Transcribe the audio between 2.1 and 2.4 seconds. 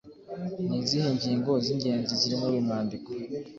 ziri